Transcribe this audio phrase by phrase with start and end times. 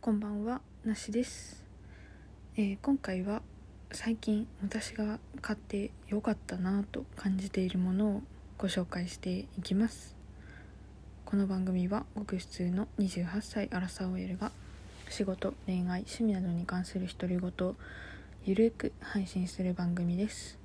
[0.00, 1.64] こんばんはなしです、
[2.56, 3.42] えー今回は
[3.90, 8.22] 最近私が買ってよかったなぁと感じているものを
[8.58, 10.14] ご紹介していきます。
[11.24, 14.52] この番組はごく普通の28歳アラサー OL が
[15.08, 17.74] 仕事恋愛趣味などに関する独り言を
[18.44, 20.58] ゆるく配信する番組です、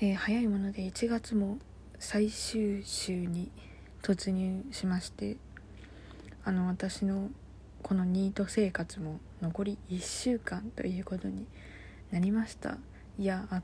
[0.00, 1.58] えー早いもので1月も
[2.00, 3.52] 最終週に
[4.02, 5.36] 突入しまして
[6.44, 7.30] あの私の
[7.82, 11.46] このニート生活も残り1週間ということに
[12.10, 12.78] なりました。
[13.18, 13.62] いやあっ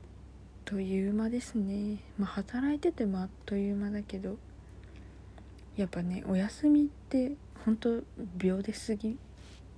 [0.65, 1.97] という間ですね。
[2.17, 4.37] まあ働いててもあっという間だけど
[5.75, 7.33] やっぱねお休みって
[7.65, 8.01] 本当
[8.37, 9.17] 秒ですぎ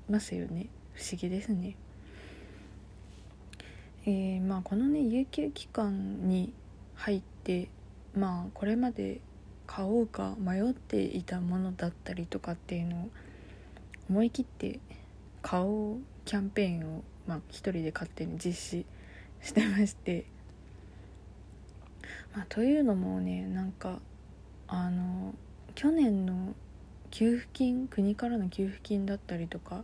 [0.10, 0.68] ますよね。
[0.94, 1.76] 不思議ですね。
[4.06, 6.54] えーまあこのね有給期間に
[6.96, 7.70] 入って
[8.16, 9.22] まあこれまで
[9.72, 13.10] 買おうか迷っていたものだったりとかっていうのを
[14.10, 14.80] 思い切って
[15.44, 18.86] 買おうキャンペーンを、まあ、一人で勝手に実施
[19.44, 20.26] してまして、
[22.36, 24.02] まあ、というのもねなんか
[24.68, 25.36] あの
[25.76, 26.56] 去年の
[27.12, 29.84] 給付金国からの給付金だったりとか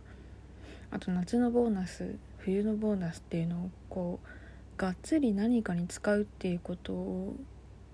[0.90, 7.36] あと夏のボーナス冬のボーナスっていうのをこうがっつり何かに使うっていうことを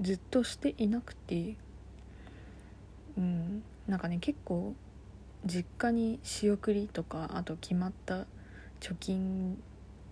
[0.01, 1.55] ずっとしていなくて。
[3.17, 3.63] うん。
[3.87, 4.75] なんかね結構
[5.45, 8.27] 実家に仕送りとかあと決まった
[8.81, 9.61] 貯金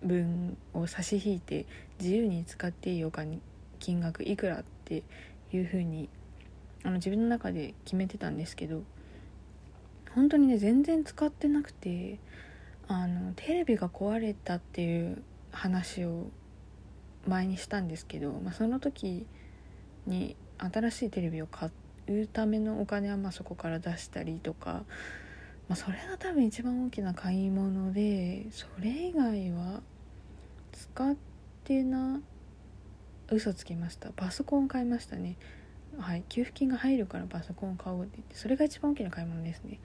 [0.03, 1.65] 分を差し引いて
[1.99, 3.39] 自由に使っていいお金
[3.79, 5.03] 金額いくらって
[5.53, 6.09] いう風に
[6.83, 8.83] あの自分の中で決めてたんですけど
[10.13, 12.19] 本当にね全然使ってなくて
[12.87, 16.27] あのテレビが壊れたっていう話を
[17.27, 19.25] 前にしたんですけど、まあ、その時
[20.07, 21.71] に新しいテレビを買っ
[22.07, 24.83] うためのお金はまあそこから出したりとか、
[25.67, 29.81] まあ、それが多分一番大きな買い物でそれ以外は
[30.71, 31.15] 使っ
[31.63, 32.21] てな
[33.29, 34.09] 嘘つきました。
[34.09, 35.37] パソコン買いましたね。
[35.97, 36.23] はい。
[36.27, 39.79] 給付金が入るからパソコン買おうって言ってそれが一番大きな買い物ですね。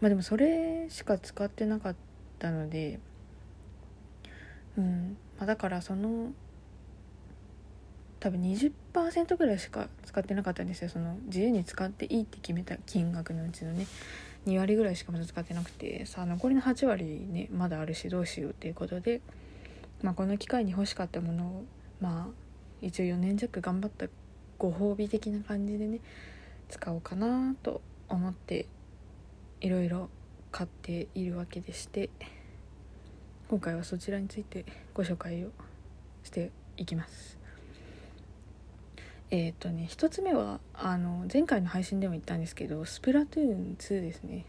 [0.00, 1.96] まあでもそれしか使ってなかっ
[2.40, 2.98] たので
[4.76, 6.32] うん、まあ、だからその
[8.22, 10.88] 多分20%ぐらいしか使ってなかったんですよ。
[10.88, 13.88] その自由に使っていいって決めた金額のうちのね。
[14.46, 16.06] 2割ぐらいしかまだ使ってなくて。
[16.06, 19.20] さあ残りの8割ねまだあるしどうしようっていうことで、
[20.02, 21.64] まあ、この機会に欲しかったものを
[22.00, 22.34] まあ
[22.80, 24.06] 一応4年弱頑張った
[24.56, 25.98] ご褒美的な感じでね
[26.68, 28.68] 使おうかなと思って
[29.60, 30.08] いろいろ
[30.52, 32.08] 買っているわけでして。
[33.48, 35.48] 今回はそちらについてご紹介を
[36.22, 37.41] していきます。
[39.32, 44.44] えっ、とね一つ目はあの前回の配信でも言ったんですけどスプラトゥーン2ですね。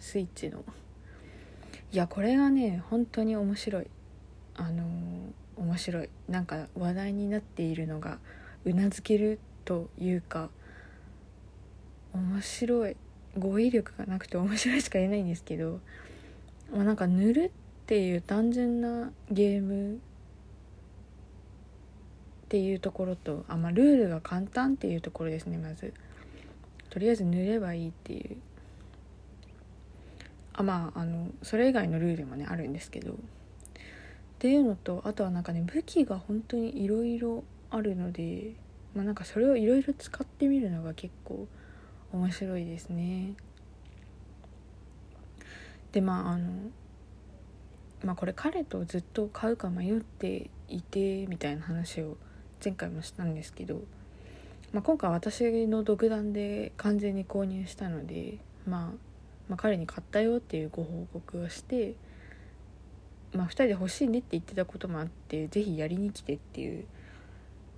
[0.00, 0.64] スイッチの。
[1.92, 3.86] いやこれがね本当に面白い。
[4.54, 4.84] あの
[5.56, 6.08] 面白い。
[6.30, 8.18] なんか話題になっているのが
[8.64, 10.48] うなずけるというか
[12.14, 12.96] 面白い。
[13.36, 15.80] 語彙力がなくて面白いしか言えないんですけど、
[16.72, 17.50] まあ、なんか塗るっ
[17.84, 20.00] ていう単純なゲーム
[22.46, 25.92] っていうところとあ、まあ、ルールが簡単っていうところですねまず。
[26.90, 28.36] とりあえず塗ればいいっていう。
[30.52, 33.12] あまああのそれ以外のルールもねあるんですけど。
[33.12, 33.16] っ
[34.38, 38.52] ていうのとあとはなんかね武器が本当にいろいろあるので
[38.94, 41.48] まあなんかそれをいろいろ使ってみるのが結構
[42.12, 43.34] 面白いですね。
[45.90, 46.52] でまああの
[48.04, 52.16] まあこれ彼とずっと買うか迷っていてみたいな話を
[52.64, 53.80] 前回もしたんですけど、
[54.72, 58.80] まあ、今回私の独断で完全に購入したので、まあ、
[59.48, 61.94] まあ彼に買ったよっていうご報告をして、
[63.32, 66.84] まあ、2人で欲しいねって言ってたこともあって是非やりに来てっていう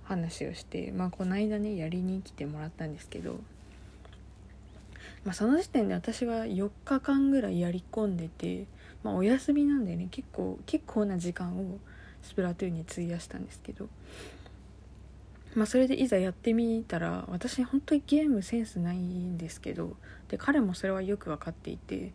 [0.03, 3.39] 話をして、まあ、この間ねやりに来てもらったんですけど、
[5.23, 8.65] まあ、その時点で私は4日間ぐらいやり込んでて。
[9.03, 11.79] まあ、お休みなんでね結構結構な時間を
[12.21, 13.87] スプラトゥーンに費やしたんですけど、
[15.55, 19.95] まあ、それでいざやってみたら私本当にゲームセンスないんですけど
[20.27, 22.13] で彼もそれはよく分かっていて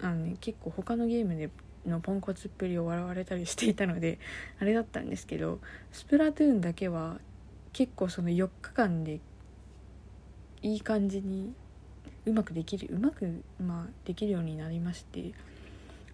[0.00, 1.50] あの、ね、結構他のゲームで
[1.86, 4.18] のポンコツっぷりを笑われたりしていたので
[4.60, 5.60] あれだったんですけど
[5.90, 7.18] スプラトゥーンだけは
[7.72, 9.20] 結構その4日間で
[10.62, 11.52] いい感じに
[12.24, 15.32] うまくできるうまく、まあ、できるようになりまして。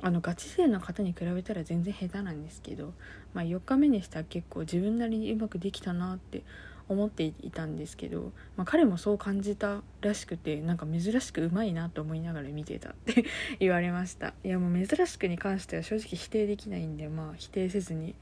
[0.00, 2.92] あのガチ勢の方に比べたら全然下手なんですけど、
[3.34, 6.44] まあ、4日目にしたら結構自分なりにうまくできたなって
[6.88, 13.24] 思っていたんですけど、まあ、彼もそう感じたらしくてなんか珍しくうまいなと思いながら見てたって
[13.60, 14.34] 言われました。
[14.44, 18.14] いやもう珍しくに関しては正直否定できないんでまあ否定せずに、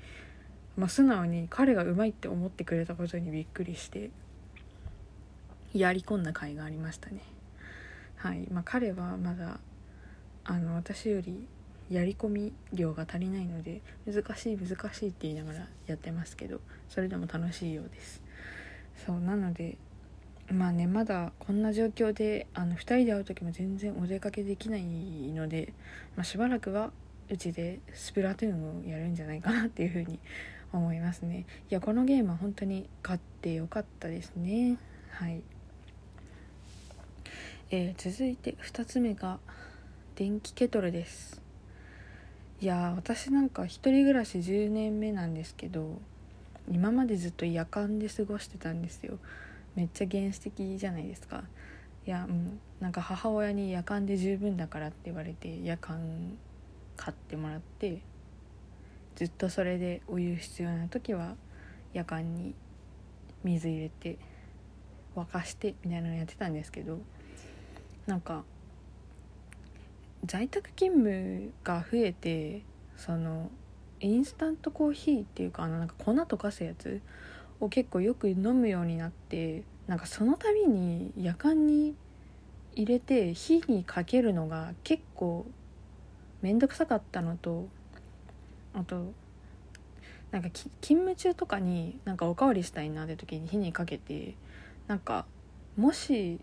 [0.76, 4.10] まあ、素直に彼がうまいって思ってくれたことにびっくりして
[5.72, 7.20] やり込んだ甲斐がありましたね。
[8.16, 8.48] はい。
[8.50, 9.60] まあ彼はまだ
[10.44, 11.46] あの私より
[11.90, 18.22] やり込み量が足りないので難しい難しいって言いながらやってますけどそれでも楽しいようです。
[19.06, 19.76] そうなので
[20.50, 25.72] まあねまだこんな状況であの2人で会う時も全然お出かけできないので、
[26.16, 26.92] まあ、しばらくは
[27.28, 30.20] うちでスプラトゥーンをやるんじゃないかなっていうふうに
[30.72, 31.46] 思いますね。
[31.70, 34.78] いやこのゲームは本当に買ってよかったですね。
[35.10, 35.42] はい。
[37.70, 39.40] えー、続いて2つ目が
[40.14, 41.45] 電気ケトルです。
[42.58, 46.00] いや私なんか一人暮らし10年目なんですけど
[46.70, 49.18] 今までずっと夜間で過ごしてたんですよ。
[49.74, 51.44] めっちゃ原始的じゃないですか。
[52.06, 56.38] いやもうなんか母親に夜間で十分だからって言われて夜間
[56.96, 58.00] 買ってもらって
[59.16, 61.36] ずっとそれでお湯必要な時は
[61.92, 62.54] 夜間に
[63.44, 64.18] 水入れて
[65.14, 67.00] 沸かしてみたいなのやってたんですけど
[68.06, 68.44] なんか
[70.24, 72.62] 在宅勤務が増えて
[72.96, 73.50] その
[74.00, 77.00] インスタントコーヒーっていうかあのなんか粉溶かすやつ
[77.60, 81.94] を結構よく飲むようになってなんかその度に夜間に
[82.74, 85.46] 入れて火にかけるのが結構
[86.42, 87.68] 面倒くさかったのと
[88.74, 89.12] あと
[90.30, 94.34] なんか勤務中とかになんかおかわりしたいなって時に火にかけて
[94.86, 95.24] なんか
[95.76, 96.38] もし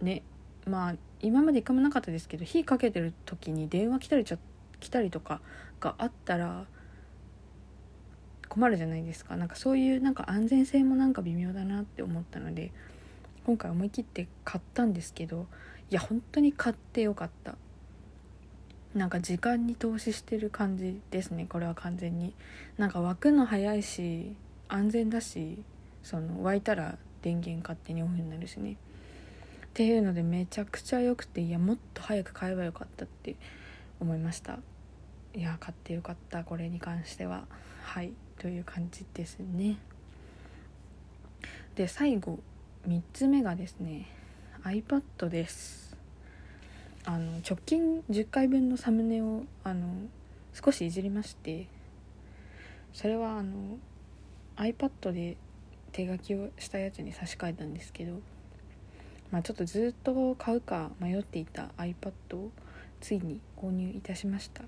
[0.00, 0.22] ね
[0.66, 4.38] まあ今まで一回もなかったですけど火かけてる時に電話来たりちゃ
[4.80, 5.40] 来たりとか
[5.80, 6.66] があったら
[8.48, 9.36] 困るじゃないですか。
[9.36, 12.72] なんかそういうなんか安全性もなんか微妙だなって思ったので
[13.46, 15.46] 今回思い切って買ったんですけど
[15.90, 17.56] いや本当に買ってよかった。
[18.94, 22.34] なんか時間に投資してる感じですねこれは完全に。
[22.78, 24.36] なんか沸くの早いし
[24.68, 25.62] 安全だし
[26.02, 28.76] その沸いたら電源勝手にオフになるしね。
[29.74, 33.34] っていうのでめちゃくちゃ良くていやもっと早く買えばよかったって
[33.98, 34.60] 思いました。
[35.34, 37.48] いや買ってよかったこれに関しては。
[37.82, 39.78] はいという感じですね。
[41.74, 42.38] で最後
[42.86, 44.06] 3つ目がですね
[44.62, 45.96] iPad です。
[47.04, 49.88] あの直近10回分のサムネをあの
[50.52, 51.66] 少しいじりまして
[52.92, 53.78] それはあの
[54.54, 55.36] iPad で
[55.90, 58.20] 手書きをしたやつに差し替えたんですけど
[59.34, 62.52] まあ、ちょっとずっと買うか迷っていた iPad を
[63.00, 64.62] ついに購入いたしました。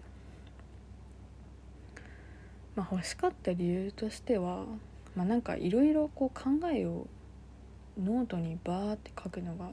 [2.75, 4.65] まあ、欲しかった理由としては、
[5.15, 6.33] まあ、なんかいろいろ考
[6.75, 7.07] えを
[7.97, 9.73] ノートにバーって書くのが好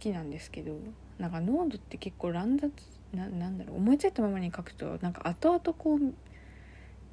[0.00, 0.72] きなんですけど
[1.20, 2.72] なんかノートって結構乱雑
[3.14, 6.00] ななんだろう思いついたままに書くとなんか後々こう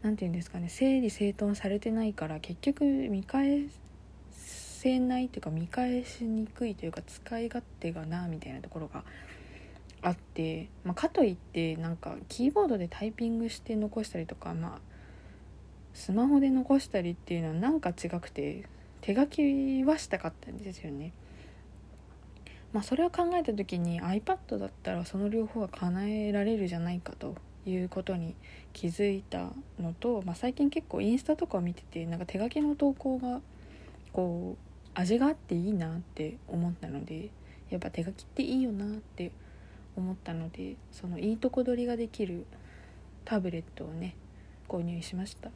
[0.01, 3.67] 何て言うんですかね整理整頓されてないから結局見返
[4.77, 9.03] せないというか見返しにくいというか使い勝手がなみたいなところが
[10.01, 14.79] あって、まあ、かといってなんかキーボードでタイピングして残したりとかまあ
[15.93, 18.65] スマホで残したりっていうのはなんか違くて
[19.01, 21.11] 手書きはしたかったんですよね。
[22.73, 28.35] まあ、それを考えた時に iPad だったらその両方が叶えられるじゃないかということに
[28.73, 33.41] 気づいたのと、まあ、最近結構インスタとかを見ててなんか手書きの投稿が
[34.11, 34.66] こう
[34.99, 37.29] 味があっていいなって思ったので
[37.69, 39.31] やっぱ手書きっていいよなって
[39.95, 42.45] 思ったのでそのいいとこ取りができる
[43.23, 44.15] タブレットをね
[44.67, 45.51] 購入しました、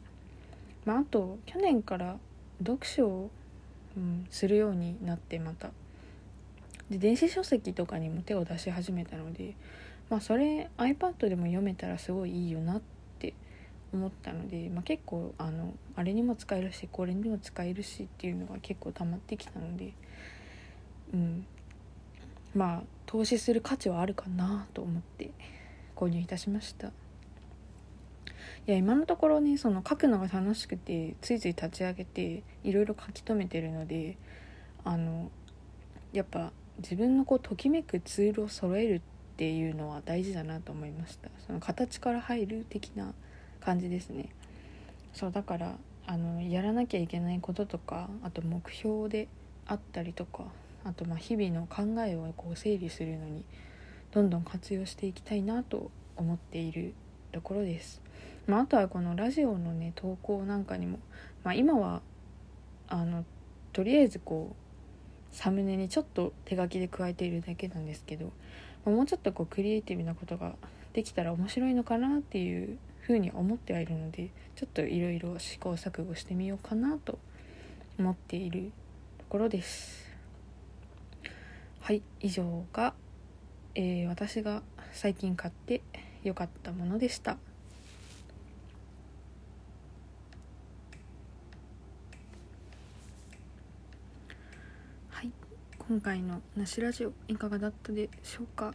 [0.85, 2.17] まあ、あと去年から
[2.59, 3.31] 読書を、
[3.97, 5.71] うん、するようになってまた。
[6.91, 9.55] で電子書籍とかにも手を出し始めたので
[10.09, 12.81] まあそれ iPad でも読めたらすごいいいよなっ
[13.93, 19.93] 思ったので、まあ、結構あのあれにも使えるしこれにも使えるしっていうのが結構溜まってきたので
[21.13, 21.45] うん。
[22.55, 25.31] まあ投資する価値はあるかなと思って
[25.95, 26.87] 購入いたしました。
[28.67, 34.17] いや今のところねその書くのが楽しくてついつい立ち上げていろいろ書き留めてるので
[34.83, 35.31] あの
[36.13, 39.01] やっぱ自分のこうときめくツールを揃えるっ
[39.37, 41.29] ていうのは大事だなと思いました。
[41.45, 43.13] その形から入る的な
[43.63, 44.29] 感じですね
[45.13, 45.75] そうだから
[46.07, 49.27] あのやらなきゃいけないこととかあと目標で
[49.65, 50.45] あったりとか
[50.83, 53.43] あとまあ日々の考えをこう整理するのに
[54.11, 56.93] どんどん活用していきたいなと思っている
[57.31, 58.01] ところです。
[58.47, 60.99] まあ、あとはこのラジオのね投稿なんかにも、
[61.43, 62.01] まあ、今は
[62.89, 63.23] あの
[63.71, 64.55] とりあえずこ
[65.31, 68.25] うサムネにちょっと手書きで加えているだけなんですけど、
[68.83, 70.55] まあ、もうちょっとこうクリエイティブなことが
[70.93, 77.19] できたら面白いのかなっていうふうに思ってはいるのでちょっといろいろ試行錯誤してみようかなと
[77.99, 78.71] 思っている
[79.17, 80.09] ところです。
[81.79, 82.93] はい以上が、
[83.75, 85.81] えー、私が最近買って
[86.23, 87.37] 良かったものでした。
[95.09, 95.31] はい
[95.79, 98.73] 今回の「なしラジオ」いかがだったでしょうか？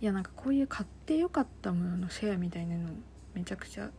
[0.00, 2.90] いやなんかこういう買ってよかったもののシェアみたいなの
[3.34, 3.90] めちゃくちゃ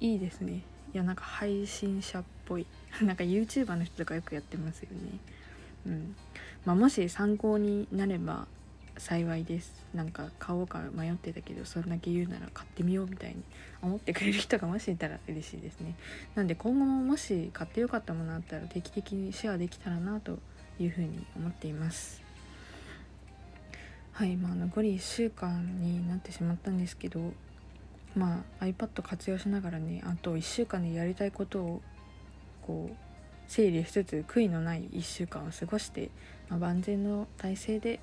[0.00, 0.62] いいですね。
[0.94, 2.66] いやなんか配信者っぽい。
[3.02, 5.18] なんか YouTuber の人とかよくやってますよね。
[5.86, 6.16] うん。
[6.64, 8.46] まあもし参考になれば
[8.98, 9.84] 幸いです。
[9.94, 13.42] なんか買おうか迷ってたけどそれだけ言うなら買ってみようみたいに
[13.82, 15.96] 思ってくれる人がもしいたら嬉しいですね。
[16.34, 20.38] なんで今後ももし買ってよかったものあったら定期的にシェアできたらなと
[20.78, 22.25] いうふうに思っています。
[24.16, 27.34] はいまあ残り1週間になってしまったんですけど
[28.14, 31.82] まあ iPad 活用しながらねあと1週間でやりたいことを
[32.66, 32.96] こう
[33.46, 36.10] 整理しつつ悔いのない1週間を過ごして、
[36.48, 38.00] まあ、万全の体制で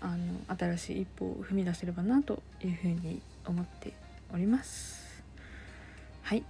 [0.00, 0.16] あの
[0.56, 3.94] 新しい一歩を踏み出せればなというふうに思って
[4.32, 5.24] おります。
[6.22, 6.44] はい。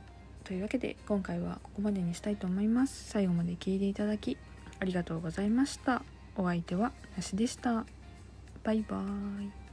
[0.44, 3.08] というわけで今回はここまでにしたいと思います。
[3.08, 4.36] 最後まで聞いていただき
[4.80, 6.02] ありがとうございました。
[6.36, 7.86] お相手はなしでした。
[8.66, 9.65] バイバーイ。